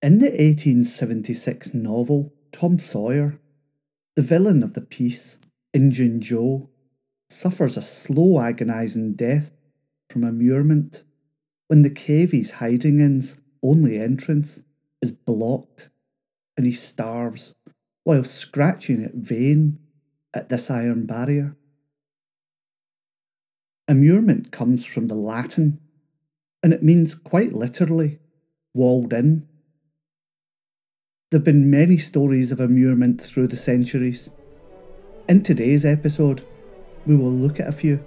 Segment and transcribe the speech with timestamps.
[0.00, 3.40] In the 1876 novel Tom Sawyer,
[4.14, 5.40] the villain of the piece,
[5.74, 6.70] Injun Joe,
[7.28, 9.50] suffers a slow, agonising death
[10.08, 11.02] from immurement
[11.66, 14.64] when the cave he's hiding in's only entrance
[15.02, 15.90] is blocked
[16.56, 17.56] and he starves
[18.04, 19.80] while scratching at vain
[20.32, 21.56] at this iron barrier.
[23.88, 25.80] Immurement comes from the Latin
[26.62, 28.20] and it means quite literally
[28.72, 29.47] walled in.
[31.30, 34.32] There have been many stories of immurement through the centuries.
[35.28, 36.42] In today's episode,
[37.04, 38.02] we will look at a few.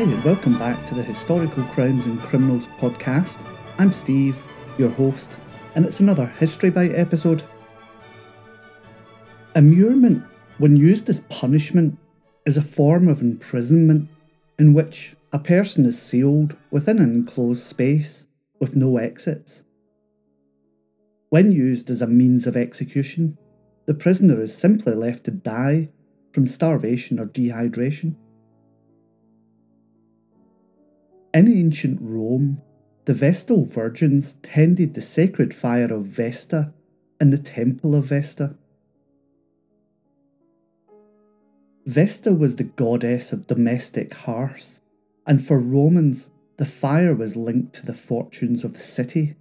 [0.00, 3.46] Hi, and welcome back to the Historical Crimes and Criminals podcast.
[3.78, 4.42] I'm Steve,
[4.78, 5.38] your host,
[5.74, 7.42] and it's another History Bite episode.
[9.54, 10.24] Immurement,
[10.56, 11.98] when used as punishment,
[12.46, 14.08] is a form of imprisonment
[14.58, 18.26] in which a person is sealed within an enclosed space
[18.58, 19.66] with no exits.
[21.28, 23.36] When used as a means of execution,
[23.84, 25.90] the prisoner is simply left to die
[26.32, 28.16] from starvation or dehydration.
[31.40, 32.60] In ancient Rome,
[33.06, 36.74] the Vestal virgins tended the sacred fire of Vesta
[37.18, 38.58] in the Temple of Vesta.
[41.86, 44.82] Vesta was the goddess of domestic hearth,
[45.26, 49.34] and for Romans, the fire was linked to the fortunes of the city.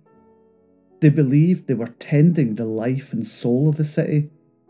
[1.02, 4.30] They believed they were tending the life and soul of the city,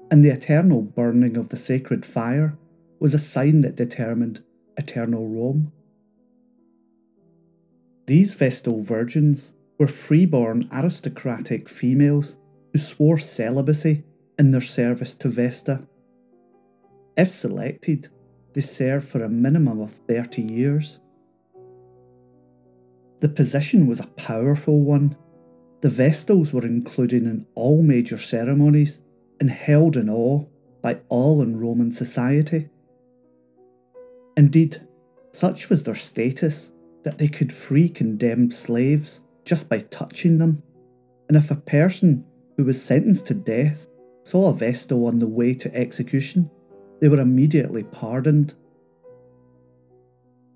[0.10, 2.58] and the eternal burning of the sacred fire
[3.00, 4.42] was a sign that determined
[4.78, 5.72] eternal Rome.
[8.10, 12.40] These Vestal virgins were freeborn aristocratic females
[12.74, 14.04] who swore celibacy
[14.40, 15.88] in their service to Vesta.
[17.16, 18.08] If selected,
[18.54, 21.00] they served for a minimum of 30 years.
[23.20, 25.16] The position was a powerful one.
[25.82, 29.04] The Vestals were included in all major ceremonies
[29.40, 30.48] and held in awe
[30.82, 32.70] by all in Roman society.
[34.36, 34.78] Indeed,
[35.32, 40.64] such was their status that they could free condemned slaves just by touching them,
[41.28, 42.26] and if a person
[42.58, 43.88] who was sentenced to death
[44.24, 46.52] saw a Vestal on the way to execution,
[47.02, 48.54] they were immediately pardoned.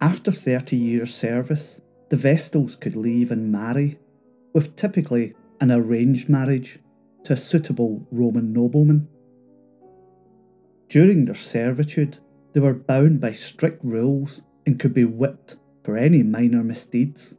[0.02, 3.98] After 30 years' service, the Vestals could leave and marry,
[4.54, 6.80] with typically an arranged marriage
[7.24, 9.08] to a suitable Roman nobleman.
[10.90, 12.20] During their servitude,
[12.52, 17.38] they were bound by strict rules and could be whipped for any minor misdeeds.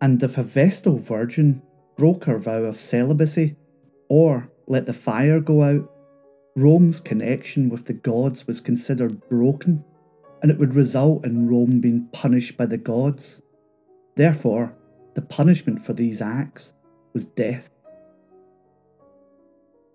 [0.00, 1.62] And if a Vestal virgin
[1.96, 3.56] broke her vow of celibacy
[4.08, 5.90] or let the fire go out,
[6.54, 9.84] Rome's connection with the gods was considered broken,
[10.40, 13.42] and it would result in Rome being punished by the gods.
[14.16, 14.74] Therefore,
[15.14, 16.74] the punishment for these acts
[17.12, 17.70] was death.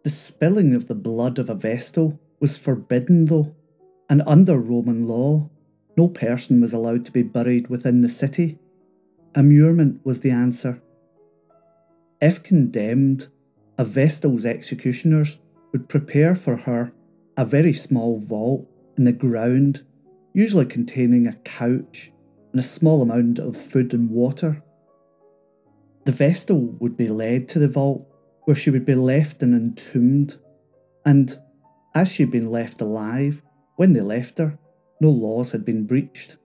[0.04, 3.56] The spilling of the blood of a Vestal was forbidden, though,
[4.10, 5.50] and under Roman law,
[5.98, 8.60] no person was allowed to be buried within the city.
[9.36, 10.82] Immurement was the answer.
[12.22, 13.28] If condemned,
[13.78, 15.40] a Vestal's executioners
[15.72, 16.94] would prepare for her
[17.38, 19.84] a very small vault in the ground,
[20.34, 22.12] usually containing a couch
[22.52, 24.62] and a small amount of food and water.
[26.06, 28.08] The Vestal would be led to the vault,
[28.46, 30.36] where she would be left and entombed,
[31.06, 31.38] and
[31.96, 33.42] as she'd been left alive
[33.76, 34.58] when they left her,
[35.02, 36.38] no laws had been breached.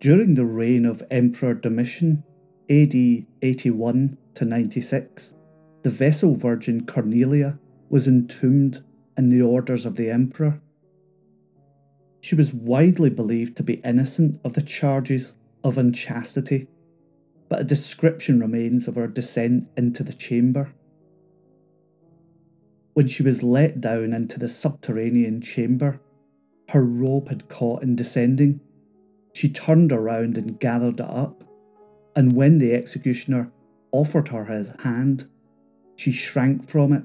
[0.00, 2.22] During the reign of Emperor Domitian,
[2.70, 2.94] AD
[3.42, 5.34] 81 to 96,
[5.82, 7.58] the Vestal Virgin Cornelia
[7.88, 8.84] was entombed
[9.16, 10.60] in the orders of the Emperor.
[12.20, 16.68] She was widely believed to be innocent of the charges of unchastity,
[17.48, 20.72] but a description remains of her descent into the chamber.
[22.94, 26.00] When she was let down into the subterranean chamber,
[26.70, 28.60] her robe had caught in descending.
[29.32, 31.44] She turned around and gathered it up,
[32.14, 33.52] and when the executioner
[33.92, 35.26] offered her his hand,
[35.96, 37.04] she shrank from it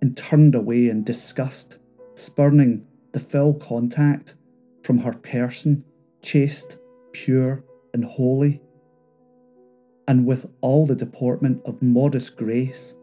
[0.00, 1.78] and turned away in disgust,
[2.14, 4.34] spurning the full contact
[4.82, 5.84] from her person,
[6.22, 6.78] chaste,
[7.12, 8.60] pure, and holy.
[10.08, 12.98] and with all the deportment of modest grace,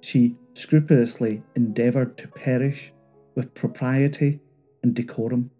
[0.00, 2.92] she scrupulously endeavoured to perish
[3.34, 4.40] with propriety
[4.88, 5.50] and decorum.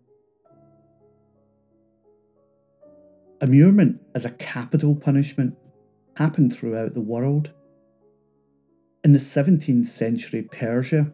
[3.42, 5.58] Immurement as a capital punishment
[6.16, 7.52] happened throughout the world.
[9.04, 11.12] In the 17th century Persia,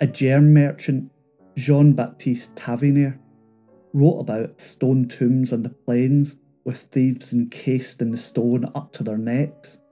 [0.00, 1.10] a germ merchant,
[1.56, 3.18] Jean Baptiste Tavernier,
[3.92, 9.02] wrote about stone tombs on the plains with thieves encased in the stone up to
[9.02, 9.82] their necks.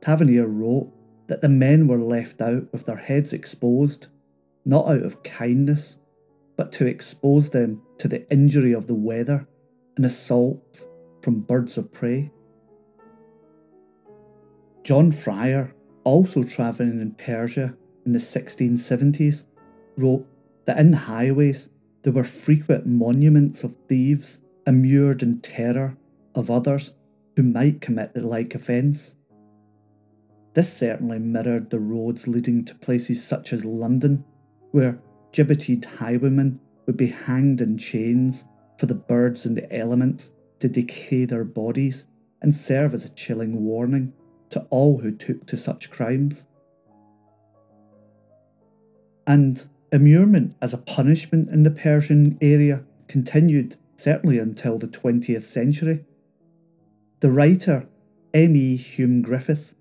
[0.00, 0.92] Tavernier wrote
[1.26, 4.06] that the men were left out with their heads exposed,
[4.64, 5.98] not out of kindness,
[6.56, 9.46] but to expose them to the injury of the weather
[9.96, 10.88] and assaults
[11.22, 12.30] from birds of prey.
[14.84, 15.74] John Fryer,
[16.04, 19.46] also travelling in Persia in the 1670s,
[19.96, 20.26] wrote
[20.66, 21.70] that in the highways
[22.02, 25.96] there were frequent monuments of thieves immured in terror
[26.34, 26.94] of others
[27.34, 29.16] who might commit the like offence.
[30.54, 34.24] This certainly mirrored the roads leading to places such as London,
[34.70, 34.98] where
[35.36, 38.48] gibbeted highwaymen would be hanged in chains
[38.78, 42.08] for the birds and the elements to decay their bodies
[42.40, 44.14] and serve as a chilling warning
[44.48, 46.48] to all who took to such crimes.
[49.26, 56.06] And immurement as a punishment in the Persian area continued certainly until the 20th century.
[57.20, 57.86] The writer
[58.32, 58.76] M.E.
[58.76, 59.74] Hume Griffith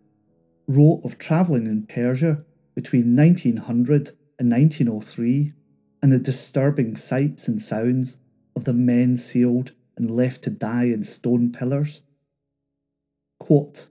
[0.68, 2.44] wrote of travelling in Persia
[2.76, 5.54] between 1900 and 1903
[6.02, 8.20] and the disturbing sights and sounds
[8.56, 12.04] of the men sealed and left to die in stone pillars.
[13.40, 13.88] Quote,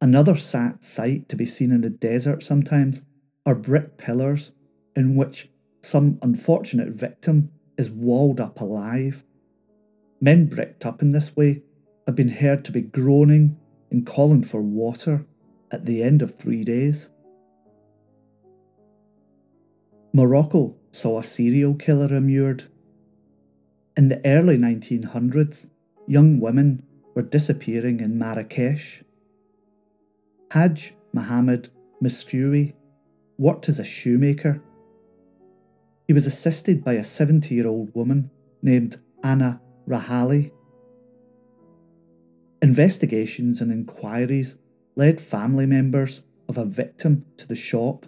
[0.00, 3.06] Another sad sight to be seen in the desert sometimes
[3.46, 4.52] are brick pillars
[4.94, 5.48] in which
[5.80, 9.24] some unfortunate victim is walled up alive.
[10.20, 11.62] Men bricked up in this way
[12.06, 13.58] have been heard to be groaning
[13.90, 15.24] and calling for water
[15.70, 17.10] at the end of three days.
[20.16, 22.64] Morocco saw a serial killer immured.
[23.98, 25.68] In the early 1900s,
[26.06, 26.82] young women
[27.14, 29.02] were disappearing in Marrakesh.
[30.52, 31.68] Hajj Mohammed
[32.02, 32.72] Mesfewi
[33.36, 34.62] worked as a shoemaker.
[36.08, 38.30] He was assisted by a 70 year old woman
[38.62, 40.50] named Anna Rahali.
[42.62, 44.58] Investigations and inquiries
[44.96, 48.06] led family members of a victim to the shop,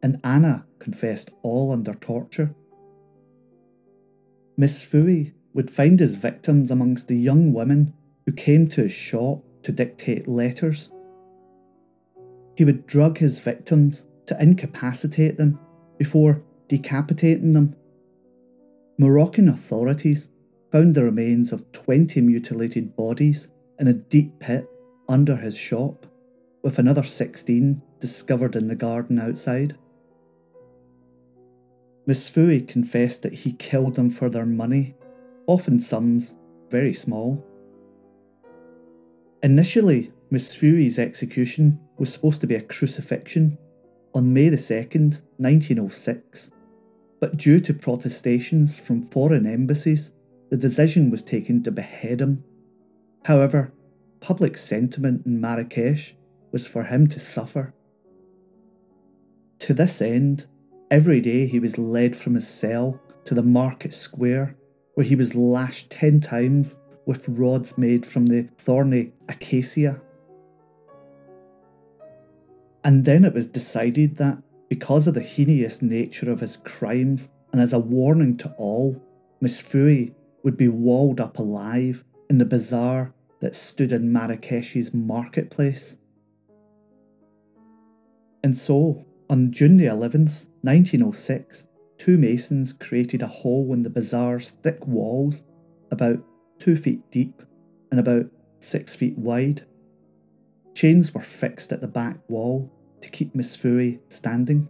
[0.00, 2.54] and Anna confessed all under torture.
[4.58, 7.94] Mesfewi would find his victims amongst the young women
[8.26, 10.90] who came to his shop to dictate letters.
[12.56, 15.58] He would drug his victims to incapacitate them
[15.96, 17.76] before decapitating them.
[18.98, 20.30] Moroccan authorities
[20.70, 24.68] found the remains of 20 mutilated bodies in a deep pit
[25.08, 26.06] under his shop
[26.62, 29.76] with another 16 discovered in the garden outside.
[32.08, 34.94] Mesfewi confessed that he killed them for their money,
[35.46, 36.36] often sums
[36.70, 37.44] very small.
[39.42, 43.58] Initially, Mesfewi's execution was supposed to be a crucifixion
[44.14, 46.50] on May the 2nd, 1906,
[47.20, 50.14] but due to protestations from foreign embassies,
[50.50, 52.42] the decision was taken to behead him.
[53.26, 53.72] However,
[54.20, 56.16] public sentiment in Marrakesh
[56.52, 57.74] was for him to suffer.
[59.60, 60.46] To this end,
[60.90, 64.56] every day he was led from his cell to the market square,
[64.94, 70.00] where he was lashed ten times with rods made from the thorny acacia.
[72.84, 77.60] And then it was decided that, because of the heinous nature of his crimes and
[77.60, 79.02] as a warning to all,
[79.42, 85.98] Mesfewi would be walled up alive in the bazaar that stood in Marrakesh's marketplace.
[88.42, 94.50] And so, on June the 11th, 1906, two masons created a hole in the bazaar's
[94.50, 95.44] thick walls,
[95.90, 96.18] about
[96.58, 97.42] two feet deep
[97.90, 98.26] and about
[98.60, 99.62] six feet wide.
[100.74, 104.68] Chains were fixed at the back wall to keep Mesfewi standing.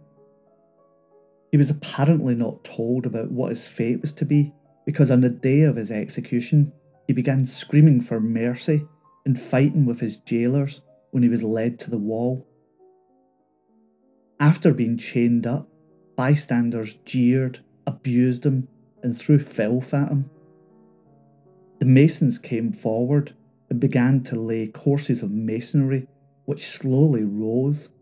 [1.51, 4.53] He was apparently not told about what his fate was to be
[4.85, 6.73] because on the day of his execution,
[7.07, 8.87] he began screaming for mercy
[9.25, 10.81] and fighting with his jailers
[11.11, 12.47] when he was led to the wall.
[14.39, 15.67] After being chained up,
[16.19, 18.67] bystanders jeered, abused him,
[19.01, 20.29] and threw filth at him.
[21.79, 23.31] The masons came forward
[23.69, 26.09] and began to lay courses of masonry
[26.43, 27.93] which slowly rose.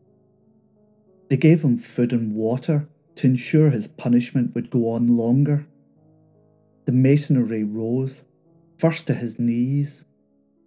[1.30, 5.68] They gave him food and water to ensure his punishment would go on longer.
[6.86, 8.26] The masonry rose,
[8.80, 10.06] first to his knees,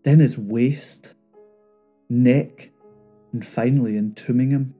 [0.04, 1.16] then his waist,
[2.08, 2.70] neck,
[3.32, 4.76] and finally entombing him.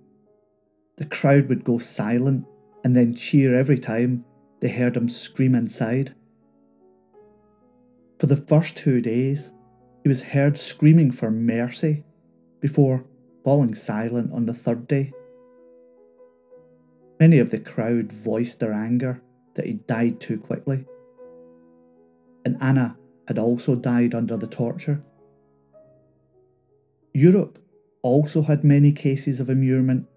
[0.98, 2.46] The crowd would go silent
[2.84, 4.25] and then cheer every time
[4.60, 6.14] they heard him scream inside.
[8.18, 9.54] For the first two days,
[10.02, 12.04] he was heard screaming for mercy
[12.60, 13.04] before
[13.44, 15.12] falling silent on the third day.
[17.18, 19.22] Many of the crowd voiced their anger
[19.54, 20.87] that he died too quickly.
[22.44, 22.96] And Anna
[23.28, 25.02] had also died under the torture.
[27.12, 27.58] Europe
[28.02, 30.08] also had many cases of immurement.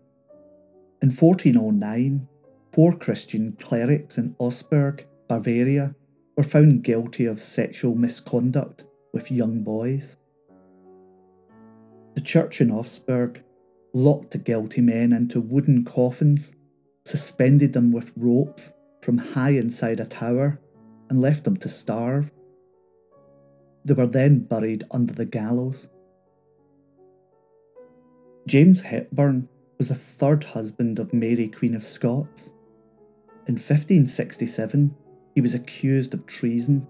[1.01, 2.27] In 1409,
[2.74, 5.96] four Christian clerics in Augsburg, Bavaria,
[6.36, 10.18] were found guilty of sexual misconduct with young boys.
[12.15, 13.44] The church in Augsburg
[13.94, 16.56] locked the guilty men into wooden coffins,
[17.06, 20.60] suspended them with ropes from high inside a tower,
[21.10, 22.32] and left them to starve.
[23.86, 25.89] They were then buried under the gallows.
[28.48, 32.56] James Hepburn was the third husband of Mary, Queen of Scots.
[33.46, 34.96] In 1567,
[35.36, 36.88] he was accused of treason.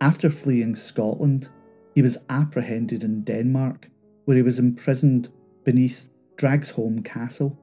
[0.00, 1.48] After fleeing Scotland,
[1.94, 3.90] he was apprehended in Denmark,
[4.24, 5.28] where he was imprisoned
[5.64, 7.58] beneath Dragsholm Castle.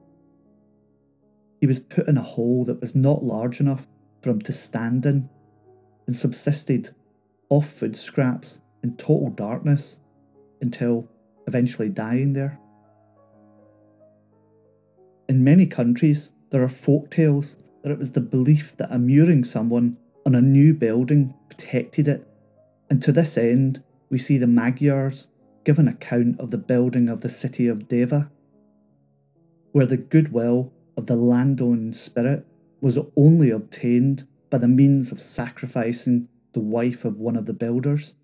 [1.60, 3.86] He was put in a hole that was not large enough
[4.22, 5.30] for him to stand in,
[6.06, 6.90] and subsisted
[7.48, 10.00] off food scraps in total darkness
[10.60, 11.08] until
[11.46, 12.58] eventually dying there.
[15.28, 19.96] In many countries, there are folk tales that it was the belief that immuring someone
[20.26, 22.26] on a new building protected it,
[22.88, 25.30] and to this end, we see the Magyars
[25.64, 28.30] give an account of the building of the city of Deva,
[29.72, 32.46] where the goodwill of the landowning spirit
[32.80, 38.14] was only obtained by the means of sacrificing the wife of one of the builders.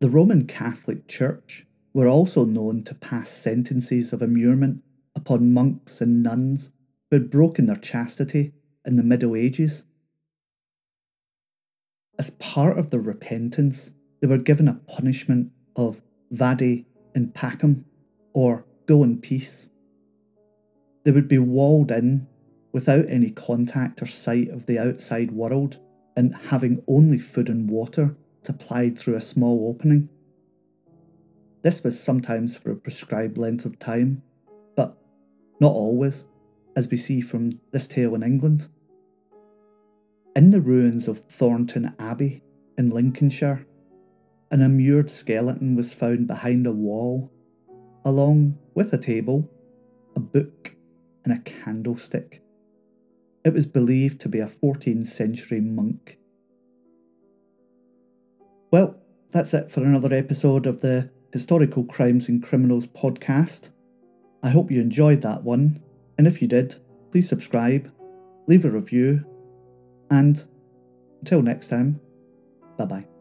[0.00, 4.82] The Roman Catholic Church were also known to pass sentences of immurement
[5.16, 6.72] upon monks and nuns
[7.10, 8.52] who had broken their chastity
[8.84, 9.86] in the Middle Ages.
[12.18, 17.84] As part of their repentance, they were given a punishment of vade in pacem,
[18.32, 19.70] or go in peace.
[21.04, 22.26] They would be walled in
[22.72, 25.78] without any contact or sight of the outside world
[26.16, 30.08] and having only food and water supplied through a small opening.
[31.62, 34.22] This was sometimes for a prescribed length of time,
[35.60, 36.28] not always,
[36.76, 38.68] as we see from this tale in England.
[40.36, 42.42] In the ruins of Thornton Abbey
[42.76, 43.66] in Lincolnshire,
[44.50, 47.32] an immured skeleton was found behind a wall,
[48.04, 49.50] along with a table,
[50.16, 50.76] a book,
[51.24, 52.42] and a candlestick.
[53.44, 56.18] It was believed to be a 14th century monk.
[58.70, 59.00] Well,
[59.32, 63.70] that's it for another episode of the Historical Crimes and Criminals podcast.
[64.44, 65.82] I hope you enjoyed that one,
[66.18, 66.76] and if you did,
[67.10, 67.90] please subscribe,
[68.46, 69.24] leave a review,
[70.10, 70.44] and
[71.22, 71.98] until next time,
[72.76, 73.13] bye bye.